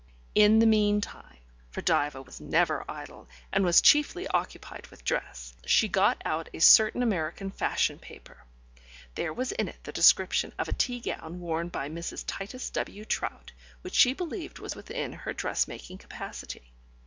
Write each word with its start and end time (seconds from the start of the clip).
In 0.33 0.57
the 0.57 0.65
meantime, 0.65 1.37
for 1.69 1.83
Diva 1.83 2.23
was 2.23 2.41
never 2.41 2.83
idle, 2.89 3.27
and 3.53 3.63
was 3.63 3.81
chiefly 3.81 4.27
occupied 4.29 4.87
with 4.87 5.03
dress, 5.03 5.53
she 5.63 5.87
got 5.87 6.19
out 6.25 6.49
a 6.55 6.59
certain 6.59 7.03
American 7.03 7.51
fashion 7.51 7.99
paper. 7.99 8.43
There 9.13 9.31
was 9.31 9.51
in 9.51 9.67
it 9.67 9.83
the 9.83 9.91
description 9.91 10.53
of 10.57 10.67
a 10.67 10.73
tea 10.73 11.01
gown 11.01 11.39
worn 11.39 11.69
by 11.69 11.87
Mrs. 11.87 12.23
Titus 12.25 12.71
W. 12.71 13.05
Trout 13.05 13.51
which 13.81 13.93
she 13.93 14.13
believed 14.15 14.57
was 14.57 14.75
within 14.75 15.13
her 15.13 15.33
dressmaking 15.33 15.99
capacity. 15.99 16.71